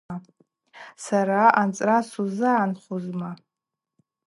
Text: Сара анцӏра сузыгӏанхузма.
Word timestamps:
Сара 1.03 1.43
анцӏра 1.61 1.97
сузыгӏанхузма. 2.09 3.31